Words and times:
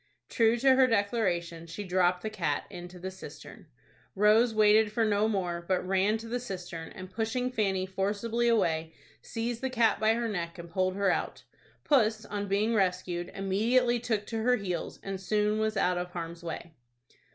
True 0.29 0.57
to 0.57 0.73
her 0.73 0.87
declaration, 0.87 1.67
she 1.67 1.83
dropped 1.83 2.23
the 2.23 2.29
cat 2.31 2.63
into 2.71 2.97
the 2.97 3.11
cistern. 3.11 3.67
Rose 4.15 4.51
waited 4.51 4.91
for 4.91 5.05
no 5.05 5.27
more, 5.27 5.63
but 5.67 5.85
ran 5.85 6.17
to 6.17 6.27
the 6.27 6.39
cistern, 6.39 6.89
and, 6.95 7.11
pushing 7.11 7.51
Fanny 7.51 7.85
forcibly 7.85 8.47
away, 8.47 8.95
seized 9.21 9.61
the 9.61 9.69
cat 9.69 9.99
by 9.99 10.15
her 10.15 10.27
neck, 10.27 10.57
and 10.57 10.71
pulled 10.71 10.95
her 10.95 11.11
out. 11.11 11.43
Puss, 11.83 12.25
on 12.25 12.47
being 12.47 12.73
rescued, 12.73 13.29
immediately 13.35 13.99
took 13.99 14.25
to 14.25 14.41
her 14.41 14.55
heels, 14.55 14.99
and 15.03 15.21
soon 15.21 15.59
was 15.59 15.77
out 15.77 15.99
of 15.99 16.09
harm's 16.09 16.41
way. 16.43 16.73